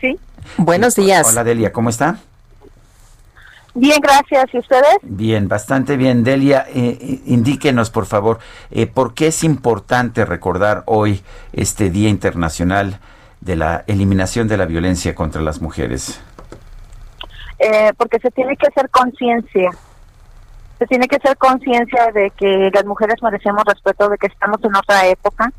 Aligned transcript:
Sí. 0.00 0.18
Buenos 0.56 0.94
días. 0.94 1.28
Hola 1.30 1.44
Delia, 1.44 1.72
¿cómo 1.72 1.90
está? 1.90 2.18
Bien, 3.74 4.00
gracias. 4.00 4.52
¿Y 4.52 4.58
ustedes? 4.58 4.98
Bien, 5.02 5.46
bastante 5.46 5.96
bien. 5.96 6.24
Delia, 6.24 6.66
eh, 6.68 6.98
eh, 7.00 7.20
indíquenos, 7.26 7.90
por 7.90 8.06
favor, 8.06 8.40
eh, 8.72 8.88
por 8.88 9.14
qué 9.14 9.28
es 9.28 9.44
importante 9.44 10.24
recordar 10.24 10.82
hoy 10.86 11.22
este 11.52 11.88
Día 11.88 12.08
Internacional 12.08 12.98
de 13.40 13.54
la 13.54 13.84
Eliminación 13.86 14.48
de 14.48 14.56
la 14.56 14.66
Violencia 14.66 15.14
contra 15.14 15.42
las 15.42 15.60
Mujeres. 15.60 16.20
porque 17.96 18.18
se 18.20 18.30
tiene 18.30 18.56
que 18.56 18.68
hacer 18.68 18.88
conciencia. 18.90 19.70
Se 20.78 20.86
tiene 20.86 21.08
que 21.08 21.16
hacer 21.16 21.36
conciencia 21.36 22.10
de 22.12 22.30
que 22.30 22.70
las 22.72 22.84
mujeres 22.84 23.16
merecemos 23.20 23.64
respeto, 23.64 24.08
de 24.08 24.16
que 24.16 24.28
estamos 24.28 24.62
en 24.62 24.76
otra 24.76 25.06
época 25.06 25.52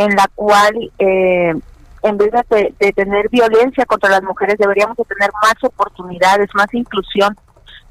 en 0.00 0.16
la 0.16 0.26
cual 0.34 0.74
en 0.98 2.16
vez 2.16 2.32
de, 2.48 2.74
de, 2.78 2.92
tener 2.92 3.28
violencia 3.28 3.84
contra 3.84 4.08
las 4.08 4.22
mujeres, 4.22 4.56
deberíamos 4.58 4.96
de 4.96 5.04
tener 5.04 5.30
más 5.42 5.62
oportunidades, 5.62 6.48
más 6.54 6.72
inclusión, 6.72 7.36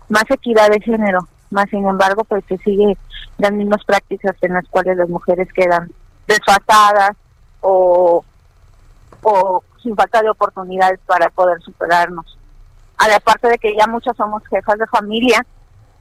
más 0.07 0.23
equidad 0.29 0.69
de 0.69 0.81
género, 0.81 1.27
más 1.51 1.69
sin 1.69 1.87
embargo 1.87 2.23
pues 2.23 2.43
se 2.47 2.57
sigue 2.57 2.97
las 3.37 3.51
mismas 3.51 3.83
prácticas 3.85 4.35
en 4.41 4.53
las 4.53 4.67
cuales 4.69 4.97
las 4.97 5.07
mujeres 5.07 5.47
quedan 5.53 5.91
desfasadas 6.27 7.15
o, 7.61 8.25
o 9.21 9.63
sin 9.83 9.95
falta 9.95 10.23
de 10.23 10.31
oportunidades 10.31 10.99
para 11.05 11.29
poder 11.29 11.61
superarnos. 11.61 12.37
Aparte 12.97 13.49
de 13.49 13.59
que 13.59 13.75
ya 13.77 13.85
muchas 13.85 14.17
somos 14.17 14.41
jefas 14.47 14.79
de 14.79 14.87
familia 14.87 15.45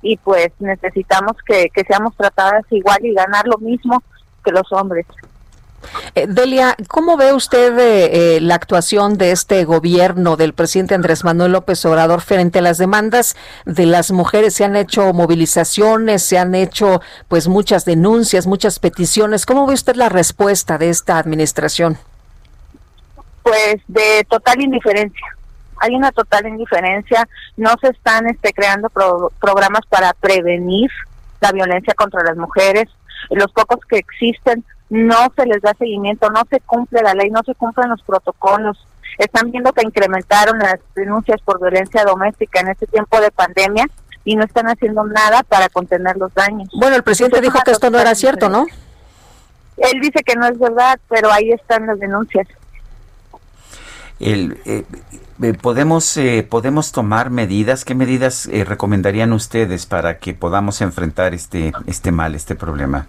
y 0.01 0.17
pues 0.17 0.49
necesitamos 0.59 1.37
que, 1.47 1.69
que 1.69 1.85
seamos 1.85 2.17
tratadas 2.17 2.65
igual 2.71 3.05
y 3.05 3.13
ganar 3.13 3.47
lo 3.47 3.59
mismo 3.59 4.03
que 4.43 4.53
los 4.53 4.73
hombres. 4.73 5.07
Eh, 6.15 6.27
Delia, 6.29 6.77
¿cómo 6.89 7.17
ve 7.17 7.33
usted 7.33 7.79
eh, 7.79 8.37
eh, 8.37 8.41
la 8.41 8.55
actuación 8.55 9.17
de 9.17 9.31
este 9.31 9.65
gobierno 9.65 10.37
del 10.37 10.53
presidente 10.53 10.95
Andrés 10.95 11.25
Manuel 11.25 11.53
López 11.53 11.85
Obrador 11.85 12.21
frente 12.21 12.59
a 12.59 12.63
las 12.63 12.79
demandas 12.79 13.37
de 13.65 13.87
las 13.87 14.11
mujeres? 14.11 14.55
Se 14.55 14.65
han 14.65 14.77
hecho 14.77 15.13
movilizaciones, 15.13 16.23
se 16.23 16.39
han 16.39 16.55
hecho 16.55 17.01
pues 17.29 17.49
muchas 17.49 17.85
denuncias, 17.85 18.47
muchas 18.47 18.79
peticiones. 18.79 19.47
¿Cómo 19.47 19.67
ve 19.67 19.75
usted 19.75 19.97
la 19.97 20.09
respuesta 20.09 20.79
de 20.79 20.91
esta 20.91 21.19
administración? 21.19 21.99
Pues 23.43 23.77
de 23.87 24.27
total 24.29 24.61
indiferencia. 24.61 25.27
Hay 25.81 25.95
una 25.95 26.11
total 26.11 26.47
indiferencia. 26.49 27.29
No 27.57 27.71
se 27.81 27.89
están 27.89 28.27
este, 28.27 28.53
creando 28.53 28.91
programas 29.41 29.83
para 29.89 30.13
prevenir 30.13 30.91
la 31.41 31.53
violencia 31.53 31.95
contra 31.95 32.25
las 32.25 32.37
mujeres. 32.37 32.89
Los 33.31 33.53
pocos 33.53 33.79
que 33.89 33.99
existen 33.99 34.65
no 34.91 35.33
se 35.37 35.47
les 35.47 35.61
da 35.61 35.75
seguimiento, 35.79 36.31
no 36.31 36.43
se 36.51 36.61
cumple 36.61 37.03
la 37.03 37.15
ley, 37.15 37.31
no 37.31 37.43
se 37.45 37.55
cumplen 37.55 37.91
los 37.91 38.03
protocolos. 38.03 38.87
Están 39.19 39.51
viendo 39.51 39.73
que 39.73 39.85
incrementaron 39.85 40.59
las 40.59 40.81
denuncias 40.95 41.41
por 41.43 41.61
violencia 41.61 42.05
doméstica 42.05 42.61
en 42.61 42.69
este 42.69 42.87
tiempo 42.87 43.21
de 43.21 43.31
pandemia 43.31 43.87
y 44.25 44.37
no 44.37 44.45
están 44.45 44.69
haciendo 44.69 45.05
nada 45.05 45.43
para 45.43 45.69
contener 45.69 46.17
los 46.17 46.33
daños. 46.35 46.69
Bueno, 46.75 46.97
el 46.97 47.03
presidente 47.03 47.41
dijo 47.41 47.59
que 47.65 47.71
esto 47.71 47.91
no 47.91 47.99
era 47.99 48.15
cierto, 48.15 48.49
¿no? 48.49 48.67
Él 49.77 50.01
dice 50.01 50.23
que 50.25 50.35
no 50.35 50.47
es 50.47 50.59
verdad, 50.59 50.99
pero 51.09 51.33
ahí 51.33 51.51
están 51.51 51.87
las 51.87 51.99
denuncias. 51.99 52.47
El, 54.19 54.59
eh, 54.65 54.85
eh, 55.43 55.55
podemos 55.55 56.17
eh, 56.17 56.47
podemos 56.49 56.91
tomar 56.91 57.31
medidas. 57.31 57.85
¿Qué 57.85 57.95
medidas 57.95 58.49
recomendarían 58.53 59.33
ustedes 59.33 59.87
para 59.87 60.19
que 60.19 60.35
podamos 60.35 60.81
enfrentar 60.81 61.35
este 61.35 61.73
este 61.87 62.11
mal, 62.11 62.35
este 62.35 62.57
problema? 62.57 63.07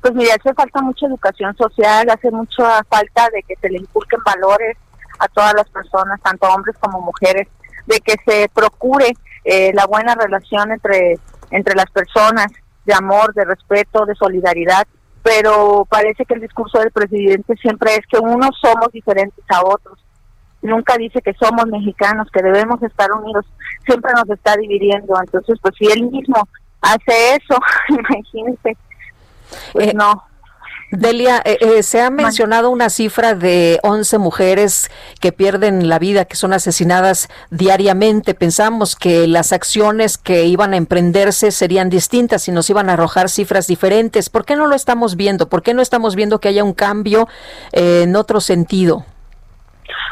Pues 0.00 0.14
mira, 0.14 0.34
hace 0.34 0.54
falta 0.54 0.80
mucha 0.80 1.06
educación 1.06 1.54
social, 1.56 2.08
hace 2.10 2.30
mucha 2.30 2.82
falta 2.84 3.28
de 3.32 3.42
que 3.42 3.56
se 3.56 3.68
le 3.68 3.78
inculquen 3.78 4.20
valores 4.24 4.76
a 5.18 5.28
todas 5.28 5.54
las 5.54 5.68
personas, 5.68 6.20
tanto 6.22 6.48
hombres 6.48 6.76
como 6.80 7.00
mujeres, 7.00 7.48
de 7.86 8.00
que 8.00 8.14
se 8.24 8.48
procure 8.54 9.12
eh, 9.44 9.72
la 9.74 9.86
buena 9.86 10.14
relación 10.14 10.72
entre, 10.72 11.18
entre 11.50 11.74
las 11.74 11.90
personas, 11.90 12.46
de 12.84 12.94
amor, 12.94 13.34
de 13.34 13.44
respeto, 13.44 14.06
de 14.06 14.14
solidaridad, 14.14 14.86
pero 15.22 15.86
parece 15.88 16.24
que 16.24 16.34
el 16.34 16.40
discurso 16.40 16.78
del 16.78 16.90
presidente 16.90 17.54
siempre 17.56 17.94
es 17.94 18.06
que 18.06 18.18
unos 18.18 18.50
somos 18.60 18.90
diferentes 18.92 19.44
a 19.48 19.62
otros. 19.62 19.98
Nunca 20.62 20.96
dice 20.96 21.20
que 21.20 21.34
somos 21.34 21.66
mexicanos, 21.66 22.28
que 22.32 22.42
debemos 22.42 22.82
estar 22.82 23.10
unidos, 23.12 23.46
siempre 23.84 24.12
nos 24.14 24.28
está 24.30 24.56
dividiendo. 24.56 25.14
Entonces, 25.20 25.58
pues 25.60 25.74
si 25.78 25.86
él 25.86 26.10
mismo 26.10 26.48
hace 26.80 27.36
eso, 27.36 27.58
imagínense 27.88 28.76
pues 29.72 29.88
eh, 29.88 29.92
no. 29.94 30.30
Delia, 30.90 31.40
eh, 31.44 31.58
eh, 31.60 31.82
se 31.84 32.02
ha 32.02 32.10
mencionado 32.10 32.68
una 32.68 32.90
cifra 32.90 33.34
de 33.34 33.78
11 33.84 34.18
mujeres 34.18 34.90
que 35.20 35.30
pierden 35.30 35.88
la 35.88 36.00
vida, 36.00 36.24
que 36.24 36.34
son 36.34 36.52
asesinadas 36.52 37.28
diariamente. 37.50 38.34
Pensamos 38.34 38.96
que 38.96 39.28
las 39.28 39.52
acciones 39.52 40.18
que 40.18 40.46
iban 40.46 40.74
a 40.74 40.76
emprenderse 40.76 41.52
serían 41.52 41.90
distintas 41.90 42.48
y 42.48 42.52
nos 42.52 42.68
iban 42.70 42.90
a 42.90 42.94
arrojar 42.94 43.28
cifras 43.28 43.68
diferentes. 43.68 44.30
¿Por 44.30 44.44
qué 44.44 44.56
no 44.56 44.66
lo 44.66 44.74
estamos 44.74 45.14
viendo? 45.14 45.48
¿Por 45.48 45.62
qué 45.62 45.74
no 45.74 45.82
estamos 45.82 46.16
viendo 46.16 46.40
que 46.40 46.48
haya 46.48 46.64
un 46.64 46.74
cambio 46.74 47.28
en 47.70 48.16
otro 48.16 48.40
sentido? 48.40 49.04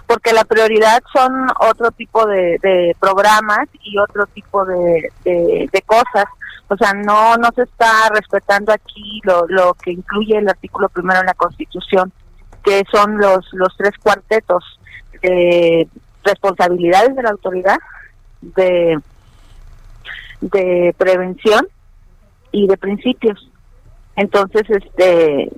Porque 0.07 0.33
la 0.33 0.45
prioridad 0.45 1.03
son 1.13 1.49
otro 1.61 1.91
tipo 1.91 2.25
de, 2.25 2.95
programas 3.01 3.67
y 3.83 3.99
otro 3.99 4.27
tipo 4.27 4.65
de 4.65 5.11
cosas 5.87 6.27
o 6.69 6.77
sea, 6.77 6.93
no, 6.93 7.37
no 7.37 7.51
se 7.55 7.63
está 7.63 8.11
respetando 8.15 8.73
aquí 8.73 9.21
lo, 9.25 9.47
lo 9.49 9.75
que 9.75 9.93
incluye 9.93 10.37
el 10.37 10.49
artículo 10.49 10.89
primero 10.89 11.21
en 11.21 11.27
la 11.27 11.35
Constitución, 11.35 12.13
que 12.63 12.85
son 12.93 13.17
los, 13.19 13.49
los 13.53 13.75
tres 13.77 13.93
cuartetos 14.03 14.79
de 15.23 15.89
responsabilidades 16.25 17.17
de 17.17 17.23
la 17.23 17.31
autoridad, 17.31 17.79
de, 18.41 18.99
de 20.41 20.95
prevención 20.99 21.67
y 22.53 22.67
de 22.67 22.77
principios. 22.77 23.51
Entonces, 24.17 24.63
este, 24.69 25.51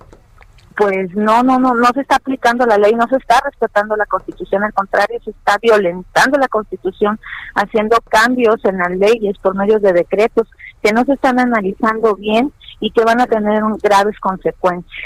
pues 0.80 1.14
no, 1.14 1.42
no, 1.42 1.58
no, 1.58 1.74
no 1.74 1.88
se 1.92 2.00
está 2.00 2.16
aplicando 2.16 2.64
la 2.64 2.78
ley, 2.78 2.94
no 2.94 3.06
se 3.06 3.16
está 3.16 3.38
respetando 3.44 3.96
la 3.96 4.06
Constitución, 4.06 4.64
al 4.64 4.72
contrario, 4.72 5.20
se 5.22 5.28
está 5.28 5.58
violentando 5.60 6.38
la 6.38 6.48
Constitución, 6.48 7.20
haciendo 7.54 7.98
cambios 8.08 8.64
en 8.64 8.78
las 8.78 8.90
leyes 8.92 9.36
por 9.42 9.54
medio 9.54 9.78
de 9.78 9.92
decretos 9.92 10.48
que 10.82 10.92
no 10.92 11.04
se 11.04 11.12
están 11.12 11.38
analizando 11.38 12.16
bien 12.16 12.50
y 12.80 12.92
que 12.92 13.04
van 13.04 13.20
a 13.20 13.26
tener 13.26 13.62
graves 13.82 14.18
consecuencias. 14.20 14.96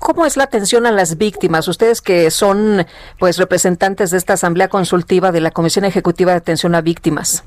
¿Cómo 0.00 0.26
es 0.26 0.36
la 0.36 0.44
atención 0.44 0.84
a 0.84 0.90
las 0.90 1.16
víctimas? 1.16 1.68
Ustedes 1.68 2.02
que 2.02 2.32
son 2.32 2.84
pues 3.20 3.38
representantes 3.38 4.10
de 4.10 4.16
esta 4.16 4.32
asamblea 4.32 4.66
consultiva 4.66 5.30
de 5.30 5.42
la 5.42 5.52
Comisión 5.52 5.84
Ejecutiva 5.84 6.32
de 6.32 6.38
Atención 6.38 6.74
a 6.74 6.80
Víctimas. 6.80 7.44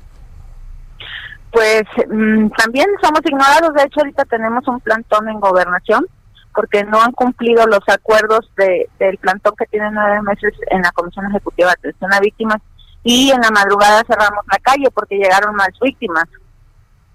Pues 1.54 1.84
mm, 2.10 2.48
también 2.56 2.86
somos 3.00 3.20
ignorados. 3.24 3.74
De 3.74 3.82
hecho, 3.84 4.00
ahorita 4.00 4.24
tenemos 4.24 4.66
un 4.66 4.80
plantón 4.80 5.28
en 5.28 5.38
gobernación 5.38 6.06
porque 6.54 6.84
no 6.84 7.02
han 7.02 7.12
cumplido 7.12 7.66
los 7.66 7.80
acuerdos 7.88 8.50
de, 8.56 8.88
del 8.98 9.18
plantón 9.18 9.54
que 9.56 9.66
tiene 9.66 9.90
nueve 9.90 10.22
meses 10.22 10.54
en 10.70 10.82
la 10.82 10.92
Comisión 10.92 11.26
Ejecutiva 11.26 11.68
de 11.68 11.88
Atención 11.88 12.14
a 12.14 12.20
Víctimas 12.20 12.62
y 13.02 13.30
en 13.30 13.40
la 13.40 13.50
madrugada 13.50 14.02
cerramos 14.06 14.44
la 14.50 14.58
calle 14.58 14.90
porque 14.92 15.16
llegaron 15.16 15.54
más 15.54 15.70
víctimas. 15.80 16.24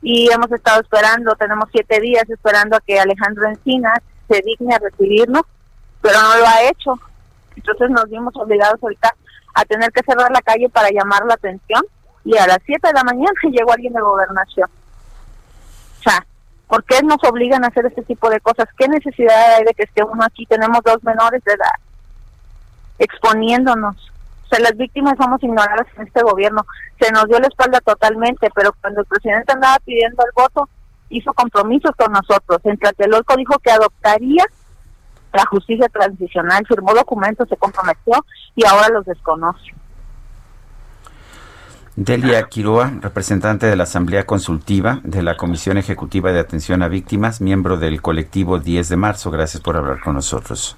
y 0.01 0.31
hemos 0.31 0.51
estado 0.51 0.81
esperando, 0.81 1.35
tenemos 1.35 1.67
siete 1.71 1.99
días 1.99 2.29
esperando 2.29 2.77
a 2.77 2.81
que 2.81 2.99
Alejandro 2.99 3.47
Encinas 3.49 3.99
se 4.29 4.41
digne 4.41 4.75
a 4.75 4.79
recibirnos, 4.79 5.43
pero 6.01 6.21
no 6.21 6.37
lo 6.37 6.47
ha 6.47 6.63
hecho. 6.63 6.93
Entonces 7.55 7.89
nos 7.89 8.09
vimos 8.09 8.33
obligados 8.37 8.81
ahorita 8.81 9.13
a 9.55 9.65
tener 9.65 9.91
que 9.91 10.03
cerrar 10.03 10.31
la 10.31 10.41
calle 10.41 10.69
para 10.69 10.89
llamar 10.89 11.25
la 11.25 11.33
atención 11.33 11.81
y 12.23 12.37
a 12.37 12.47
las 12.47 12.59
siete 12.65 12.87
de 12.87 12.93
la 12.93 13.03
mañana 13.03 13.31
llegó 13.51 13.71
alguien 13.71 13.93
de 13.93 14.01
gobernación. 14.01 14.69
O 15.99 16.01
sea, 16.03 16.25
¿por 16.69 16.83
qué 16.85 17.01
nos 17.03 17.17
obligan 17.23 17.65
a 17.65 17.67
hacer 17.67 17.87
este 17.87 18.03
tipo 18.03 18.29
de 18.29 18.39
cosas? 18.39 18.69
¿Qué 18.77 18.87
necesidad 18.87 19.55
hay 19.55 19.65
de 19.65 19.73
que 19.73 19.83
esté 19.83 20.03
uno 20.03 20.23
aquí? 20.23 20.45
Tenemos 20.45 20.81
dos 20.85 21.03
menores 21.03 21.43
de 21.43 21.53
edad 21.53 21.73
exponiéndonos. 22.99 24.11
O 24.45 24.47
sea, 24.47 24.59
las 24.59 24.77
víctimas 24.77 25.15
somos 25.17 25.41
ignoradas 25.43 25.87
en 25.97 26.07
este 26.07 26.21
gobierno. 26.21 26.65
Se 26.99 27.11
nos 27.11 27.25
dio 27.25 27.39
la 27.39 27.47
espalda 27.47 27.79
totalmente, 27.81 28.49
pero 28.53 28.71
cuando 28.81 29.01
el 29.01 29.07
presidente 29.07 29.51
andaba 29.51 29.77
pidiendo 29.83 30.23
el 30.23 30.31
voto, 30.35 30.69
hizo 31.09 31.33
compromisos 31.33 31.91
con 31.97 32.11
nosotros. 32.11 32.59
En 32.63 32.77
Tlatelolco 32.77 33.35
dijo 33.35 33.57
que 33.59 33.71
adoptaría 33.71 34.45
la 35.33 35.45
justicia 35.45 35.87
transicional, 35.89 36.65
firmó 36.67 36.93
documentos, 36.93 37.47
se 37.49 37.57
comprometió 37.57 38.25
y 38.55 38.65
ahora 38.65 38.89
los 38.89 39.05
desconoce. 39.05 39.73
Delia 42.01 42.47
Quiroa, 42.47 42.93
representante 43.01 43.65
de 43.65 43.75
la 43.75 43.83
Asamblea 43.83 44.25
Consultiva 44.25 45.01
de 45.03 45.21
la 45.21 45.35
Comisión 45.35 45.77
Ejecutiva 45.77 46.31
de 46.31 46.39
Atención 46.39 46.81
a 46.81 46.87
Víctimas, 46.87 47.41
miembro 47.41 47.75
del 47.75 48.01
colectivo 48.01 48.57
10 48.57 48.87
de 48.87 48.95
marzo. 48.95 49.29
Gracias 49.31 49.61
por 49.61 49.75
hablar 49.75 49.99
con 49.99 50.13
nosotros. 50.13 50.77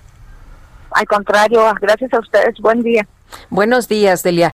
Al 0.90 1.06
contrario, 1.06 1.62
gracias 1.80 2.12
a 2.12 2.20
ustedes. 2.20 2.58
Buen 2.60 2.82
día. 2.82 3.08
Buenos 3.52 3.88
días, 3.88 4.24
Delia. 4.24 4.52